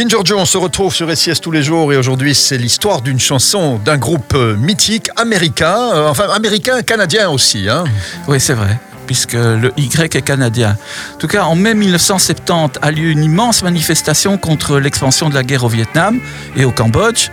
[0.00, 3.20] Ginger Joe, on se retrouve sur SIS tous les jours et aujourd'hui c'est l'histoire d'une
[3.20, 7.68] chanson d'un groupe euh, mythique américain, euh, enfin américain, canadien aussi.
[7.68, 7.84] Hein.
[8.26, 10.76] Oui, c'est vrai puisque le Y est canadien.
[11.14, 15.42] En tout cas, en mai 1970 a lieu une immense manifestation contre l'expansion de la
[15.42, 16.20] guerre au Vietnam
[16.56, 17.28] et au Cambodge.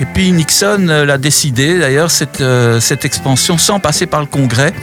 [0.00, 2.42] Et puis Nixon euh, l'a décidé, d'ailleurs, cette,
[2.80, 4.74] cette expansion sans passer par le Congrès.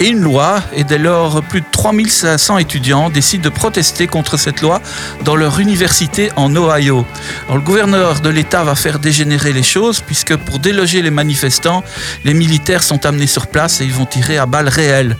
[0.00, 4.80] Et une loi, et dès lors plus 3500 étudiants décident de protester contre cette loi
[5.24, 7.04] dans leur université en Ohio.
[7.46, 11.82] Alors, le gouverneur de l'État va faire dégénérer les choses, puisque pour déloger les manifestants,
[12.24, 15.16] les militaires sont amenés sur place et ils vont tirer à balles réelles,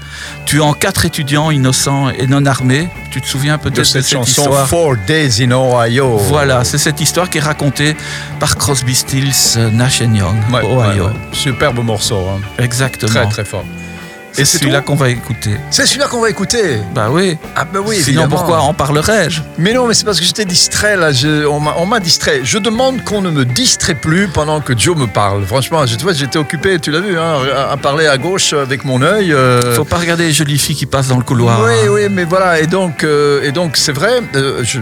[0.47, 2.89] tuant quatre étudiants innocents et non armés.
[3.11, 6.17] Tu te souviens peut-être de cette, cette chanson histoire Four Days in Ohio.
[6.17, 7.97] Voilà, c'est cette histoire qui est racontée
[8.39, 9.33] par Crosby, Stills,
[9.73, 10.79] Nash Young, Ouais, Ohio.
[10.79, 11.13] ouais, ouais.
[11.33, 12.21] Superbe morceau.
[12.31, 12.41] hein.
[12.59, 13.11] Exactement.
[13.13, 13.65] Très très fort.
[14.39, 15.51] Et c'est celui-là qu'on va écouter.
[15.71, 16.79] C'est celui-là qu'on va écouter.
[16.95, 17.37] Bah oui.
[17.55, 18.29] Ah bah oui, Sinon, évidemment.
[18.37, 19.43] pourquoi en parlerais-je?
[19.59, 21.13] Mais non, mais c'est parce que j'étais distrait là.
[21.13, 22.41] Je- on m'a- distrait.
[22.43, 25.45] Je demande qu'on ne me distrait plus pendant que Joe me parle.
[25.45, 28.53] Franchement, je- tu vois, j'étais occupé, tu l'as vu, hein, à, à parler à gauche
[28.55, 29.33] avec mon œil.
[29.33, 31.61] euh, Faut pas regarder les jolies filles qui passent dans le couloir.
[31.63, 32.61] Oui, oui, mais voilà.
[32.61, 34.21] Et donc, euh, et donc, c'est vrai.
[34.35, 34.81] euh, je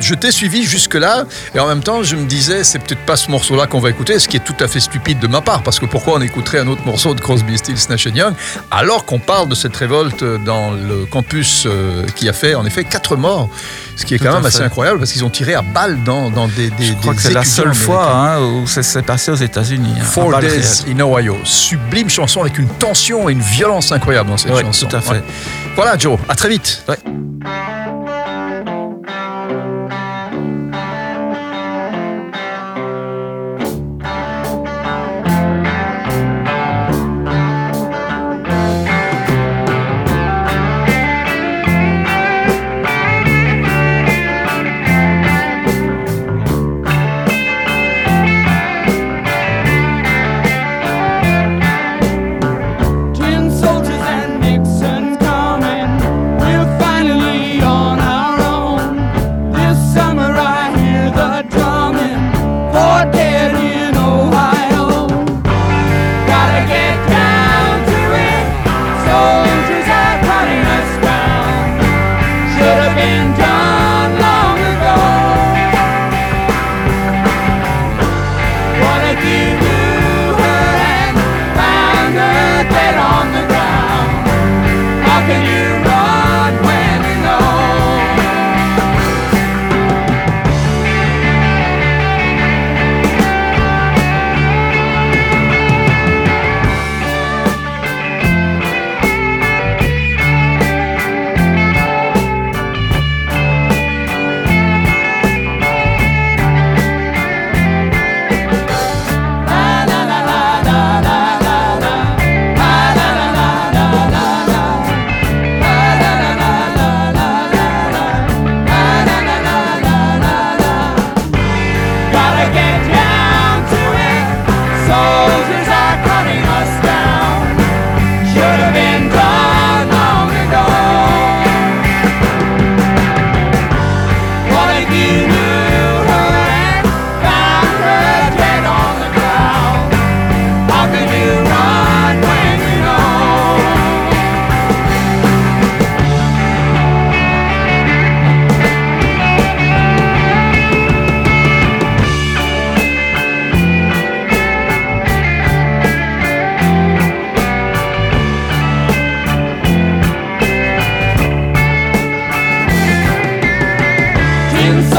[0.00, 3.16] je t'ai suivi jusque là, et en même temps, je me disais, c'est peut-être pas
[3.16, 5.62] ce morceau-là qu'on va écouter, ce qui est tout à fait stupide de ma part,
[5.62, 8.34] parce que pourquoi on écouterait un autre morceau de Crosby, Stills, Nash Young,
[8.82, 12.84] alors qu'on parle de cette révolte dans le campus euh, qui a fait en effet
[12.84, 13.48] quatre morts,
[13.96, 16.30] ce qui est Tout quand même assez incroyable, parce qu'ils ont tiré à balles dans,
[16.30, 19.02] dans des, des Je crois des que c'est la seule fois hein, où ça s'est
[19.02, 19.94] passé aux États-Unis.
[20.00, 21.36] hein, Four Days in Ohio.
[21.44, 24.86] Sublime chanson avec une tension et une violence incroyable dans cette Ouais, chanson.
[24.86, 25.10] tout à fait.
[25.12, 25.22] Ouais.
[25.76, 26.18] Voilà, Joe.
[26.28, 26.82] À très vite.
[26.88, 26.98] Ouais.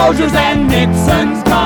[0.03, 1.62] Soldiers and Nixon's.